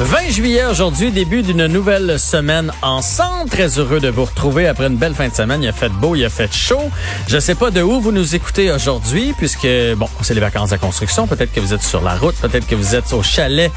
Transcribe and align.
20 0.00 0.30
juillet 0.30 0.64
aujourd'hui, 0.64 1.10
début 1.10 1.42
d'une 1.42 1.66
nouvelle 1.66 2.20
semaine 2.20 2.70
ensemble. 2.82 3.50
Très 3.50 3.80
heureux 3.80 3.98
de 3.98 4.08
vous 4.08 4.26
retrouver 4.26 4.68
après 4.68 4.86
une 4.86 4.96
belle 4.96 5.14
fin 5.14 5.26
de 5.26 5.34
semaine. 5.34 5.60
Il 5.60 5.68
a 5.68 5.72
fait 5.72 5.88
beau, 5.88 6.14
il 6.14 6.24
a 6.24 6.30
fait 6.30 6.52
chaud. 6.54 6.88
Je 7.26 7.40
sais 7.40 7.56
pas 7.56 7.72
de 7.72 7.82
où 7.82 8.00
vous 8.00 8.12
nous 8.12 8.36
écoutez 8.36 8.70
aujourd'hui, 8.70 9.34
puisque 9.36 9.66
bon, 9.96 10.08
c'est 10.22 10.34
les 10.34 10.40
vacances 10.40 10.70
de 10.70 10.76
construction. 10.76 11.26
Peut-être 11.26 11.52
que 11.52 11.58
vous 11.58 11.74
êtes 11.74 11.82
sur 11.82 12.00
la 12.00 12.14
route, 12.14 12.36
peut-être 12.36 12.68
que 12.68 12.76
vous 12.76 12.94
êtes 12.94 13.12
au 13.12 13.24
chalet, 13.24 13.72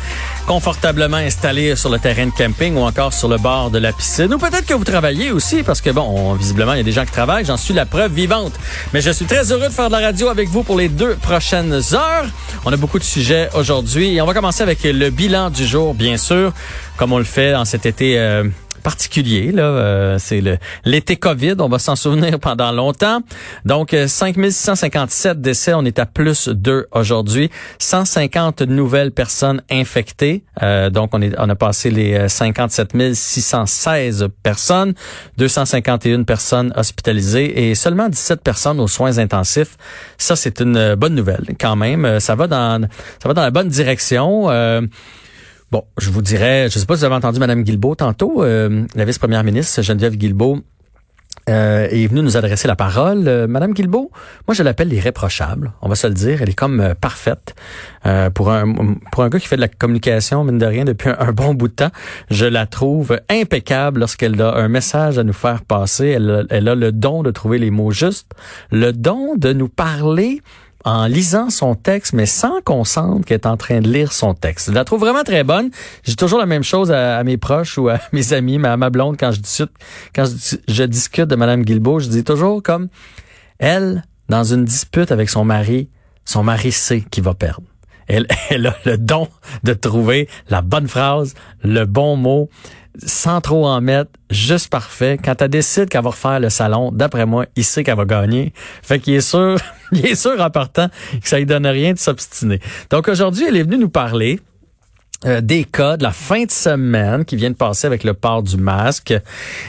confortablement 0.45 1.17
installé 1.17 1.76
sur 1.76 1.89
le 1.89 1.98
terrain 1.98 2.27
de 2.27 2.31
camping 2.31 2.76
ou 2.76 2.81
encore 2.81 3.13
sur 3.13 3.27
le 3.27 3.38
bord 3.38 3.71
de 3.71 3.79
la 3.79 3.91
piscine. 3.91 4.31
Ou 4.31 4.38
peut-être 4.38 4.67
que 4.67 4.76
vous 4.76 4.84
travaillez 4.84 5.31
aussi, 5.31 5.63
parce 5.63 5.81
que 5.81 5.90
bon, 5.90 6.35
visiblement, 6.35 6.73
il 6.73 6.77
y 6.77 6.81
a 6.81 6.84
des 6.84 6.91
gens 6.91 7.05
qui 7.05 7.13
travaillent. 7.13 7.45
J'en 7.45 7.57
suis 7.57 7.73
la 7.73 7.88
preuve 7.88 8.13
vivante. 8.13 8.53
Mais 8.93 9.01
je 9.01 9.09
suis 9.09 9.26
très 9.26 9.51
heureux 9.51 9.70
de 9.70 9.73
faire 9.73 9.88
de 9.88 9.93
la 9.93 10.01
radio 10.01 10.27
avec 10.27 10.49
vous 10.49 10.62
pour 10.62 10.77
les 10.77 10.88
deux 10.88 11.15
prochaines 11.15 11.73
heures. 11.93 12.27
On 12.63 12.71
a 12.71 12.77
beaucoup 12.77 12.99
de 12.99 13.03
sujets 13.03 13.49
aujourd'hui 13.55 14.17
et 14.17 14.21
on 14.21 14.27
va 14.27 14.35
commencer 14.35 14.62
avec 14.62 14.84
le 14.84 15.09
bilan 15.09 15.49
du 15.49 15.65
jour, 15.65 15.95
bien 15.95 16.10
sûr, 16.17 16.53
comme 16.97 17.13
on 17.13 17.17
le 17.17 17.23
fait 17.23 17.55
en 17.55 17.65
cet 17.65 17.85
été 17.85 18.20
euh, 18.20 18.43
particulier. 18.83 19.51
Là, 19.51 19.63
euh, 19.63 20.17
c'est 20.20 20.41
l'été 20.85 21.15
Covid, 21.15 21.55
on 21.59 21.70
va 21.70 21.79
s'en 21.79 21.95
souvenir 21.95 22.39
pendant 22.41 22.71
longtemps. 22.71 23.21
Donc, 23.65 23.95
5657 24.07 25.31
euh, 25.31 25.39
décès, 25.39 25.73
on 25.73 25.84
est 25.85 25.99
à 25.99 26.05
plus 26.05 26.47
2 26.47 26.87
aujourd'hui. 26.91 27.49
150 27.79 28.61
nouvelles 28.61 29.11
personnes 29.11 29.61
infectées. 29.70 30.43
donc, 30.91 31.12
on, 31.13 31.21
est, 31.21 31.34
on 31.37 31.49
a 31.49 31.55
passé 31.55 31.91
les 31.91 32.27
57 32.27 33.13
616 33.13 34.27
personnes. 34.43 34.93
251 35.37 36.23
personnes 36.23 36.73
hospitalisées 36.76 37.70
et 37.70 37.76
seulement 37.76 38.09
17 38.09 38.41
personnes 38.41 38.79
aux 38.79 38.87
soins 38.87 39.17
intensifs. 39.17 39.77
Ça, 40.17 40.35
c'est 40.35 40.59
une 40.62 40.95
bonne 40.95 41.15
nouvelle 41.15 41.55
quand 41.59 41.76
même. 41.76 42.20
Ça 42.20 42.35
va 42.35 42.48
dans, 42.48 42.87
ça 43.21 43.27
va 43.27 43.34
dans 43.34 43.43
la 43.43 43.51
bonne 43.51 43.70
direction. 43.70 44.49
Bon, 45.71 45.85
je 45.97 46.09
vous 46.09 46.21
dirais, 46.21 46.67
je 46.69 46.75
ne 46.75 46.81
sais 46.81 46.85
pas 46.85 46.95
si 46.95 46.99
vous 46.99 47.05
avez 47.05 47.15
entendu 47.15 47.39
Mme 47.39 47.63
Guilbeault 47.63 47.95
tantôt, 47.95 48.43
euh, 48.43 48.85
la 48.93 49.05
vice-première 49.05 49.43
ministre 49.43 49.81
Geneviève 49.81 50.17
Guilbeault 50.17 50.59
euh, 51.49 51.87
est 51.89 52.05
venue 52.05 52.21
nous 52.21 52.37
adresser 52.37 52.67
la 52.67 52.75
parole. 52.75 53.27
Euh, 53.27 53.47
Madame 53.47 53.73
Guilbeault, 53.73 54.11
moi 54.47 54.53
je 54.53 54.61
l'appelle 54.61 54.89
l'irréprochable, 54.89 55.71
on 55.81 55.89
va 55.89 55.95
se 55.95 56.05
le 56.05 56.13
dire. 56.13 56.41
Elle 56.41 56.49
est 56.49 56.53
comme 56.53 56.79
euh, 56.79 56.93
parfaite 56.93 57.55
pour 58.33 58.51
un 58.51 58.95
pour 59.11 59.23
un 59.23 59.29
gars 59.29 59.39
qui 59.39 59.47
fait 59.47 59.55
de 59.55 59.61
la 59.61 59.67
communication 59.67 60.43
mine 60.43 60.57
de 60.57 60.65
rien 60.65 60.85
depuis 60.85 61.09
un, 61.09 61.31
bon 61.31 61.53
bout 61.53 61.67
de 61.67 61.73
temps. 61.73 61.91
Je 62.29 62.45
la 62.45 62.67
trouve 62.67 63.19
impeccable 63.29 64.01
lorsqu'elle 64.01 64.39
a 64.41 64.55
un 64.55 64.67
message 64.67 65.17
à 65.17 65.23
nous 65.23 65.33
faire 65.33 65.63
passer. 65.63 66.07
Elle, 66.09 66.47
elle 66.49 66.67
a 66.67 66.75
le 66.75 66.91
don 66.91 67.23
de 67.23 67.31
trouver 67.31 67.57
les 67.57 67.72
mots 67.72 67.91
justes, 67.91 68.31
le 68.72 68.91
don 68.91 69.35
de 69.35 69.53
nous 69.53 69.69
parler 69.69 70.41
en 70.84 71.06
lisant 71.06 71.50
son 71.50 71.75
texte, 71.75 72.13
mais 72.13 72.25
sans 72.25 72.62
qu'on 72.62 72.84
sente 72.84 73.25
qu'elle 73.25 73.35
est 73.35 73.47
en 73.47 73.57
train 73.57 73.81
de 73.81 73.88
lire 73.88 74.12
son 74.12 74.34
texte. 74.34 74.69
Je 74.69 74.75
la 74.75 74.84
trouve 74.84 75.01
vraiment 75.01 75.23
très 75.23 75.44
bonne. 75.44 75.69
J'ai 76.03 76.16
toujours 76.16 76.40
la 76.40 76.46
même 76.46 76.63
chose 76.63 76.91
à, 76.91 77.23
mes 77.23 77.38
proches 77.38 77.78
ou 77.78 77.90
à 77.90 78.00
mes 78.12 78.34
amis, 78.34 78.57
mais 78.57 78.69
à 78.69 78.78
ma 78.78 78.90
blonde 78.90 79.18
quand 79.19 79.31
je 79.31 79.40
discute, 79.40 79.72
quand 80.16 80.25
je, 80.68 80.84
discute 80.84 81.25
de 81.25 81.35
Madame 81.35 81.63
Guilbeault, 81.63 82.00
je 82.00 82.09
dis 82.09 82.23
toujours 82.23 82.63
comme 82.63 82.88
elle, 83.59 84.03
dans 84.29 84.44
une 84.44 84.66
dispute 84.66 85.12
avec 85.12 85.29
son 85.29 85.46
mari, 85.46 85.90
son 86.25 86.44
mari 86.44 86.72
sait 86.72 87.01
qu'il 87.01 87.23
va 87.23 87.34
perdre. 87.34 87.68
Elle, 88.07 88.28
elle 88.50 88.68
a 88.68 88.75
le 88.85 88.97
don 88.97 89.28
de 89.63 89.73
trouver 89.73 90.28
la 90.50 90.62
bonne 90.62 90.88
phrase, 90.88 91.35
le 91.63 91.85
bon 91.85 92.16
mot 92.16 92.50
sans 92.97 93.41
trop 93.41 93.67
en 93.67 93.81
mettre, 93.81 94.11
juste 94.29 94.69
parfait. 94.69 95.17
Quand 95.23 95.41
elle 95.41 95.49
décide 95.49 95.89
qu'elle 95.89 96.03
va 96.03 96.09
refaire 96.09 96.39
le 96.39 96.49
salon, 96.49 96.91
d'après 96.91 97.25
moi, 97.25 97.45
il 97.55 97.63
sait 97.63 97.83
qu'elle 97.83 97.97
va 97.97 98.05
gagner. 98.05 98.53
Fait 98.83 98.99
qu'il 98.99 99.13
est 99.13 99.21
sûr, 99.21 99.57
il 99.91 100.05
est 100.05 100.16
sûr 100.16 100.39
en 100.39 100.49
partant 100.49 100.89
que 101.21 101.27
ça 101.27 101.38
lui 101.38 101.45
donne 101.45 101.67
rien 101.67 101.93
de 101.93 101.99
s'obstiner. 101.99 102.59
Donc 102.89 103.07
aujourd'hui, 103.07 103.45
elle 103.47 103.57
est 103.57 103.63
venue 103.63 103.77
nous 103.77 103.89
parler 103.89 104.39
euh, 105.25 105.39
des 105.39 105.65
cas 105.65 105.97
de 105.97 106.03
la 106.03 106.11
fin 106.11 106.45
de 106.45 106.51
semaine 106.51 107.25
qui 107.25 107.35
vient 107.35 107.51
de 107.51 107.55
passer 107.55 107.85
avec 107.85 108.03
le 108.03 108.15
port 108.15 108.41
du 108.41 108.57
masque. 108.57 109.13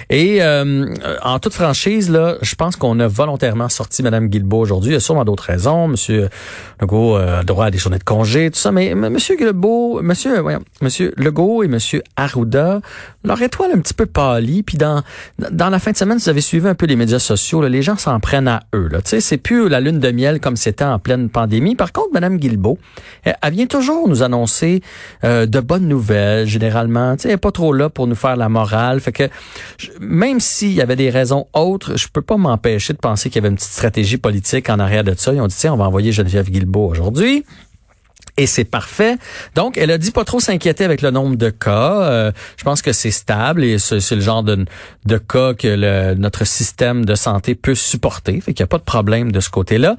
Et 0.08 0.42
euh, 0.42 0.86
en 1.22 1.38
toute 1.38 1.52
franchise, 1.52 2.10
là, 2.10 2.36
je 2.40 2.54
pense 2.54 2.76
qu'on 2.76 2.98
a 3.00 3.06
volontairement 3.06 3.68
sorti 3.68 4.02
Mme 4.02 4.28
Guilbeault 4.28 4.60
aujourd'hui. 4.60 4.92
Il 4.92 4.94
y 4.94 4.96
a 4.96 5.00
sûrement 5.00 5.24
d'autres 5.24 5.44
raisons. 5.44 5.88
Monsieur 5.88 6.30
Legault 6.80 7.18
euh, 7.18 7.42
droit 7.42 7.66
à 7.66 7.70
des 7.70 7.76
journées 7.76 7.98
de 7.98 8.04
congé, 8.04 8.50
tout 8.50 8.58
ça. 8.58 8.72
Mais 8.72 8.94
Monsieur 8.94 9.36
Guilbeault, 9.36 10.00
Monsieur, 10.00 10.40
voyons, 10.40 10.62
Monsieur 10.80 11.12
Legault 11.18 11.62
et 11.62 11.68
Monsieur 11.68 12.02
Arruda, 12.16 12.80
leur 13.22 13.42
étoile 13.42 13.72
un 13.74 13.78
petit 13.80 13.94
peu 13.94 14.06
pâlie. 14.06 14.62
Puis 14.62 14.78
dans 14.78 15.02
dans 15.50 15.68
la 15.68 15.78
fin 15.78 15.90
de 15.90 15.96
semaine, 15.96 16.16
vous 16.16 16.28
avez 16.28 16.40
suivi 16.40 16.66
un 16.66 16.74
peu 16.74 16.86
les 16.86 16.96
médias 16.96 17.18
sociaux, 17.18 17.60
là, 17.60 17.68
les 17.68 17.82
gens 17.82 17.96
s'en 17.96 18.18
prennent 18.20 18.48
à 18.48 18.62
eux. 18.74 18.88
Tu 18.92 19.00
sais, 19.04 19.20
c'est 19.20 19.36
plus 19.36 19.68
la 19.68 19.80
lune 19.80 19.98
de 19.98 20.10
miel 20.10 20.40
comme 20.40 20.56
c'était 20.56 20.84
en 20.84 20.98
pleine 20.98 21.28
pandémie. 21.28 21.74
Par 21.74 21.92
contre, 21.92 22.08
Mme 22.12 22.38
Guilbeault, 22.38 22.78
elle, 23.24 23.36
vient 23.52 23.66
toujours 23.66 24.08
nous 24.08 24.22
annoncer 24.22 24.82
euh, 25.42 25.46
de 25.46 25.60
bonnes 25.60 25.88
nouvelles, 25.88 26.46
généralement. 26.46 27.16
Tu 27.16 27.28
sais, 27.28 27.36
pas 27.36 27.52
trop 27.52 27.72
là 27.72 27.88
pour 27.88 28.06
nous 28.06 28.14
faire 28.14 28.36
la 28.36 28.48
morale. 28.48 29.00
Fait 29.00 29.12
que 29.12 29.28
même 30.00 30.40
s'il 30.40 30.72
y 30.72 30.80
avait 30.80 30.96
des 30.96 31.10
raisons 31.10 31.46
autres, 31.52 31.96
je 31.96 32.08
peux 32.08 32.22
pas 32.22 32.36
m'empêcher 32.36 32.92
de 32.92 32.98
penser 32.98 33.28
qu'il 33.30 33.36
y 33.36 33.44
avait 33.44 33.50
une 33.50 33.56
petite 33.56 33.72
stratégie 33.72 34.18
politique 34.18 34.68
en 34.70 34.78
arrière 34.78 35.04
de 35.04 35.14
ça. 35.16 35.32
Ils 35.32 35.40
ont 35.40 35.46
dit, 35.46 35.56
tiens, 35.56 35.74
on 35.74 35.76
va 35.76 35.84
envoyer 35.84 36.12
Geneviève 36.12 36.50
Guilbeault 36.50 36.88
aujourd'hui. 36.88 37.44
Et 38.38 38.46
c'est 38.46 38.64
parfait. 38.64 39.16
Donc, 39.54 39.76
elle 39.76 39.90
a 39.90 39.98
dit 39.98 40.10
pas 40.10 40.24
trop 40.24 40.40
s'inquiéter 40.40 40.84
avec 40.84 41.02
le 41.02 41.10
nombre 41.10 41.36
de 41.36 41.50
cas. 41.50 42.02
Euh, 42.02 42.32
je 42.56 42.64
pense 42.64 42.80
que 42.80 42.92
c'est 42.92 43.10
stable 43.10 43.62
et 43.62 43.78
c'est 43.78 44.14
le 44.14 44.22
genre 44.22 44.42
de, 44.42 44.64
de 45.04 45.18
cas 45.18 45.52
que 45.52 45.68
le, 45.68 46.14
notre 46.14 46.46
système 46.46 47.04
de 47.04 47.14
santé 47.14 47.54
peut 47.54 47.74
supporter. 47.74 48.40
Fait 48.40 48.54
qu'il 48.54 48.62
n'y 48.62 48.68
a 48.68 48.68
pas 48.68 48.78
de 48.78 48.84
problème 48.84 49.32
de 49.32 49.40
ce 49.40 49.50
côté-là. 49.50 49.96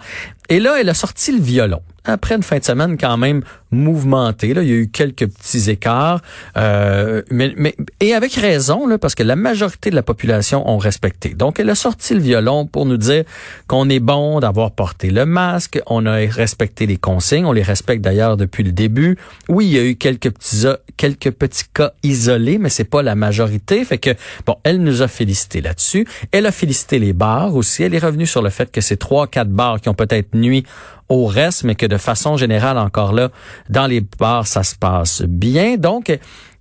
Et 0.50 0.60
là, 0.60 0.78
elle 0.80 0.90
a 0.90 0.94
sorti 0.96 1.32
le 1.32 1.42
violon 1.42 1.82
après 2.06 2.36
une 2.36 2.44
fin 2.44 2.58
de 2.58 2.64
semaine 2.64 2.98
quand 2.98 3.18
même 3.18 3.44
mouvementée. 3.72 4.54
Là, 4.54 4.62
il 4.62 4.70
y 4.70 4.72
a 4.72 4.76
eu 4.76 4.90
quelques 4.90 5.28
petits 5.28 5.70
écarts, 5.70 6.22
euh, 6.58 7.22
mais, 7.32 7.54
mais, 7.56 7.76
et 8.00 8.14
avec 8.14 8.34
raison, 8.34 8.88
là, 8.88 8.98
parce 8.98 9.16
que 9.16 9.24
la 9.24 9.36
majorité 9.36 9.90
de 9.90 9.96
la 9.96 10.04
population 10.04 10.70
ont 10.70 10.78
respecté. 10.78 11.30
Donc, 11.30 11.60
elle 11.60 11.70
a 11.70 11.76
sorti 11.76 12.14
le 12.14 12.20
violon 12.20 12.66
pour 12.66 12.86
nous 12.86 12.98
dire 12.98 13.24
qu'on 13.68 13.90
est 13.90 14.00
bon 14.00 14.40
d'avoir 14.40 14.72
porté 14.72 15.10
le 15.10 15.26
masque, 15.26 15.80
on 15.88 16.06
a 16.06 16.16
respecté 16.16 16.86
les 16.86 16.98
consignes, 16.98 17.46
on 17.46 17.54
les 17.54 17.64
respecte 17.64 18.04
d'ailleurs 18.04 18.23
depuis 18.38 18.64
le 18.64 18.72
début. 18.72 19.18
Oui, 19.50 19.66
il 19.68 19.72
y 19.74 19.80
a 19.80 19.84
eu 19.84 19.96
quelques 19.96 20.32
petits 20.32 20.66
quelques 20.98 21.32
petits 21.32 21.66
cas 21.74 21.94
isolés, 22.04 22.58
mais 22.58 22.70
c'est 22.70 22.84
pas 22.84 23.02
la 23.02 23.16
majorité. 23.16 23.84
Fait 23.86 23.98
que 23.98 24.12
bon, 24.46 24.56
elle 24.64 24.82
nous 24.82 25.02
a 25.02 25.08
félicité 25.08 25.62
là-dessus. 25.62 26.08
Elle 26.32 26.46
a 26.46 26.52
félicité 26.52 27.00
les 27.00 27.14
bars 27.14 27.56
aussi. 27.56 27.84
Elle 27.84 27.96
est 27.96 28.00
revenue 28.00 28.26
sur 28.26 28.42
le 28.42 28.50
fait 28.50 28.72
que 28.72 28.82
ces 28.82 28.98
trois, 28.98 29.28
quatre 29.28 29.50
bars 29.50 29.82
qui 29.82 29.90
ont 29.90 29.94
peut-être 29.94 30.36
nuit 30.36 30.64
au 31.10 31.26
reste, 31.26 31.64
mais 31.64 31.76
que 31.76 31.86
de 31.86 31.98
façon 31.98 32.38
générale, 32.38 32.78
encore 32.78 33.14
là, 33.14 33.30
dans 33.70 33.88
les 33.88 34.02
bars, 34.02 34.48
ça 34.48 34.64
se 34.64 34.76
passe 34.76 35.22
bien. 35.22 35.78
Donc, 35.78 36.18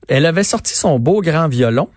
elle 0.09 0.27
avait 0.27 0.45
sorti 0.45 0.75
son 0.75 0.99
beau 0.99 1.21
grand 1.21 1.49
violon 1.49 1.89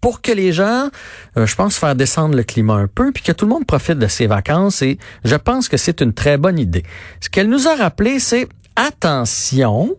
pour 0.00 0.22
que 0.22 0.32
les 0.32 0.52
gens, 0.52 0.88
euh, 1.36 1.46
je 1.46 1.54
pense, 1.56 1.76
faire 1.76 1.94
descendre 1.94 2.36
le 2.36 2.42
climat 2.42 2.74
un 2.74 2.86
peu, 2.86 3.12
puis 3.12 3.22
que 3.22 3.32
tout 3.32 3.44
le 3.44 3.50
monde 3.50 3.66
profite 3.66 3.98
de 3.98 4.06
ses 4.06 4.26
vacances. 4.26 4.82
Et 4.82 4.98
je 5.24 5.36
pense 5.36 5.68
que 5.68 5.76
c'est 5.76 6.00
une 6.00 6.12
très 6.12 6.38
bonne 6.38 6.58
idée. 6.58 6.84
Ce 7.20 7.28
qu'elle 7.28 7.48
nous 7.48 7.68
a 7.68 7.74
rappelé, 7.74 8.18
c'est 8.18 8.48
attention, 8.86 9.96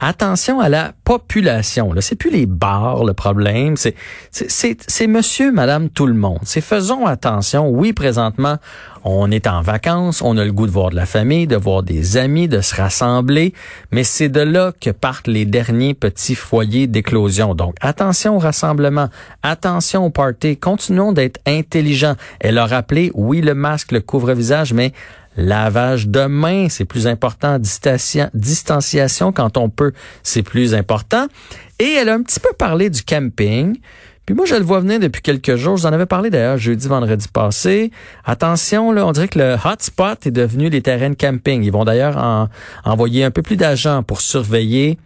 attention 0.00 0.60
à 0.60 0.68
la 0.68 0.92
population. 1.04 1.92
Là, 1.92 2.00
c'est 2.00 2.16
plus 2.16 2.30
les 2.30 2.46
bars 2.46 3.04
le 3.04 3.12
problème, 3.12 3.76
c'est 3.76 3.94
c'est 4.30 4.78
c'est 4.88 5.06
monsieur, 5.06 5.52
madame, 5.52 5.90
tout 5.90 6.06
le 6.06 6.14
monde. 6.14 6.40
C'est 6.42 6.62
faisons 6.62 7.06
attention. 7.06 7.68
Oui, 7.68 7.92
présentement, 7.92 8.56
on 9.04 9.30
est 9.30 9.46
en 9.46 9.60
vacances, 9.60 10.22
on 10.22 10.38
a 10.38 10.44
le 10.44 10.52
goût 10.52 10.66
de 10.66 10.72
voir 10.72 10.88
de 10.88 10.96
la 10.96 11.04
famille, 11.04 11.46
de 11.46 11.56
voir 11.56 11.82
des 11.82 12.16
amis, 12.16 12.48
de 12.48 12.62
se 12.62 12.74
rassembler, 12.74 13.52
mais 13.92 14.04
c'est 14.04 14.30
de 14.30 14.40
là 14.40 14.72
que 14.80 14.90
partent 14.90 15.28
les 15.28 15.44
derniers 15.44 15.92
petits 15.92 16.34
foyers 16.34 16.86
d'éclosion. 16.86 17.54
Donc, 17.54 17.74
attention 17.82 18.36
au 18.36 18.38
rassemblement, 18.38 19.08
attention 19.42 20.06
au 20.06 20.10
party, 20.10 20.56
continuons 20.56 21.12
d'être 21.12 21.40
intelligents. 21.46 22.14
Elle 22.40 22.56
a 22.56 22.64
rappelé, 22.64 23.10
oui, 23.14 23.42
le 23.42 23.52
masque, 23.54 23.92
le 23.92 24.00
couvre-visage, 24.00 24.72
mais 24.72 24.92
lavage 25.36 26.08
de 26.08 26.26
mains, 26.26 26.68
c'est 26.68 26.84
plus 26.84 27.06
important, 27.06 27.58
distanciation 27.58 29.32
quand 29.32 29.56
on 29.56 29.68
peut, 29.68 29.92
c'est 30.22 30.42
plus 30.42 30.74
important. 30.74 31.26
Et 31.78 31.92
elle 31.92 32.08
a 32.08 32.14
un 32.14 32.22
petit 32.22 32.40
peu 32.40 32.50
parlé 32.56 32.90
du 32.90 33.02
camping. 33.02 33.78
Puis 34.26 34.34
moi, 34.34 34.46
je 34.46 34.54
le 34.54 34.62
vois 34.62 34.80
venir 34.80 34.98
depuis 35.00 35.20
quelques 35.20 35.56
jours. 35.56 35.76
Je 35.76 35.82
vous 35.82 35.86
en 35.86 35.92
avais 35.92 36.06
parlé 36.06 36.30
d'ailleurs 36.30 36.56
jeudi, 36.56 36.88
vendredi 36.88 37.28
passé. 37.28 37.90
Attention, 38.24 38.90
là, 38.90 39.06
on 39.06 39.12
dirait 39.12 39.28
que 39.28 39.38
le 39.38 39.56
hotspot 39.62 40.26
est 40.26 40.30
devenu 40.30 40.70
les 40.70 40.80
terrains 40.80 41.10
de 41.10 41.14
camping. 41.14 41.62
Ils 41.62 41.72
vont 41.72 41.84
d'ailleurs 41.84 42.16
en, 42.16 42.48
envoyer 42.84 43.24
un 43.24 43.30
peu 43.30 43.42
plus 43.42 43.56
d'agents 43.56 44.02
pour 44.02 44.22
surveiller 44.22 44.98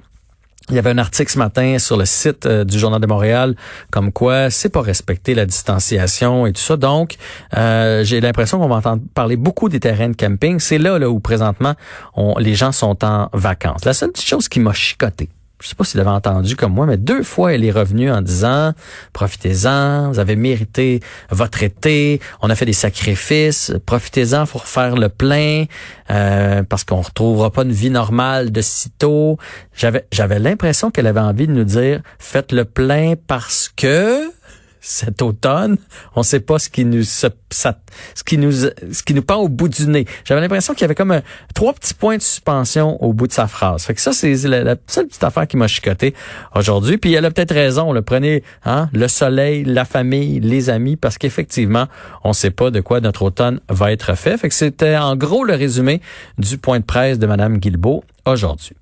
il 0.71 0.77
y 0.77 0.79
avait 0.79 0.91
un 0.91 0.99
article 0.99 1.31
ce 1.31 1.39
matin 1.39 1.79
sur 1.79 1.97
le 1.97 2.05
site 2.05 2.47
euh, 2.47 2.65
du 2.65 2.79
Journal 2.79 3.01
de 3.01 3.07
Montréal 3.07 3.55
comme 3.91 4.13
quoi 4.13 4.51
c'est 4.51 4.69
pas 4.69 4.83
respecter 4.83 5.35
la 5.35 5.47
distanciation 5.47 6.47
et 6.47 6.53
tout 6.53 6.61
ça. 6.61 6.77
Donc, 6.77 7.17
euh, 7.57 8.05
j'ai 8.05 8.21
l'impression 8.21 8.59
qu'on 8.59 8.69
va 8.69 8.77
entendre 8.77 9.03
parler 9.15 9.37
beaucoup 9.37 9.69
des 9.69 9.81
terrains 9.81 10.11
de 10.11 10.17
camping. 10.17 10.61
C'est 10.61 10.79
là, 10.79 10.99
là 10.99 11.09
où 11.09 11.21
présentement 11.21 11.75
les 12.39 12.55
gens 12.55 12.73
sont 12.73 13.05
en 13.05 13.29
vacances. 13.33 13.85
La 13.85 13.93
seule 13.93 14.11
petite 14.13 14.27
chose 14.27 14.49
qui 14.49 14.61
m'a 14.61 14.73
chicoté, 14.73 15.29
je 15.61 15.69
sais 15.69 15.75
pas 15.75 15.85
s'il 15.85 16.01
avait 16.01 16.11
entendu 16.11 16.57
comme 16.57 16.73
moi, 16.73 16.87
mais 16.87 16.97
deux 16.97 17.23
fois 17.23 17.53
elle 17.53 17.65
est 17.65 17.71
revenue 17.71 18.11
en 18.11 18.23
disant 18.23 18.73
profitez-en, 19.13 20.11
vous 20.11 20.19
avez 20.19 20.37
mérité 20.37 21.01
votre 21.31 21.63
été, 21.63 22.21
on 22.43 22.51
a 22.51 22.55
fait 22.55 22.67
des 22.67 22.73
sacrifices, 22.73 23.73
profitez-en 23.87 24.47
pour 24.47 24.67
faire 24.67 24.97
le 24.97 25.09
plein 25.09 25.65
euh, 26.11 26.63
parce 26.63 26.85
qu'on 26.85 27.01
retrouvera 27.01 27.51
pas 27.51 27.63
une 27.63 27.73
vie 27.73 27.91
normale 27.91 28.53
de 28.53 28.61
sitôt. 28.61 29.39
J'avais 29.75 30.07
j'avais 30.13 30.39
l'impression 30.39 30.91
qu'elle 30.91 31.07
avait 31.07 31.21
envie 31.21 31.47
de 31.47 31.53
nous 31.53 31.65
dire 31.65 32.01
faites 32.19 32.53
le 32.53 32.65
plein 32.65 33.15
parce 33.27 33.71
que 33.75 34.31
cet 34.89 35.21
automne, 35.21 35.77
on 36.17 36.21
ne 36.21 36.25
sait 36.25 36.41
pas 36.41 36.59
ce 36.59 36.71
qui 36.71 36.87
nous 36.87 37.03
ce, 37.03 37.27
qui 38.25 38.39
nous 38.39 38.53
ce 38.53 39.03
qui 39.05 39.13
nous 39.13 39.23
pend 39.23 39.37
au 39.37 39.49
bout 39.49 39.69
du 39.69 39.87
nez. 39.87 40.07
J'avais 40.25 40.41
l'impression 40.41 40.73
qu'il 40.73 40.81
y 40.81 40.85
avait 40.87 40.95
comme 40.95 41.21
trois 41.55 41.75
petits 41.75 41.93
points 41.93 42.17
de 42.17 42.23
suspension 42.23 43.03
au 43.03 43.13
bout 43.13 43.27
de 43.27 43.33
sa 43.33 43.49
phrase. 43.49 43.83
Fait 43.83 43.93
que 43.93 44.01
ça 44.01 44.13
c'est 44.13 44.35
la, 44.49 44.77
seule 44.87 45.07
petite 45.07 45.23
affaire 45.23 45.47
qui 45.47 45.59
m'a 45.59 45.69
chicoté 45.69 46.15
aujourd'hui. 46.55 46.97
Puis 46.97 47.13
elle 47.13 47.27
a 47.27 47.31
peut-être 47.31 47.53
raison. 47.53 47.93
Le 47.93 48.01
prenez 48.01 48.43
hein, 48.65 48.89
le 48.95 49.09
soleil, 49.09 49.63
la 49.65 49.85
famille, 49.85 50.41
les 50.41 50.71
amis, 50.71 50.97
parce 50.97 51.19
qu'effectivement 51.19 51.87
on 52.25 52.31
ne 52.31 52.35
sait 52.35 52.51
pas 52.51 52.71
de 52.71 52.81
quoi 52.81 53.01
notre 53.01 53.23
automne 53.23 53.61
va 53.69 53.93
être 53.93 54.15
fait. 54.15 54.39
Fait 54.39 54.49
que 54.49 54.55
c'était 54.55 54.97
en 54.97 55.17
gros 55.17 55.45
le 55.45 55.55
résumé 55.55 56.01
du 56.39 56.57
point 56.57 56.81
de 56.81 56.85
presse 56.85 57.19
de 57.19 57.27
Madame 57.27 57.59
Guilbeault 57.59 58.05
aujourd'hui. 58.25 58.79